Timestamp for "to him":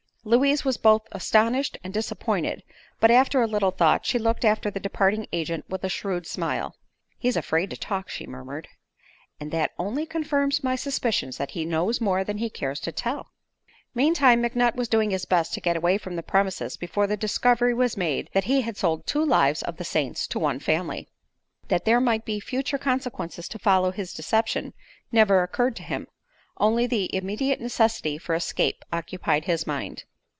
25.77-26.05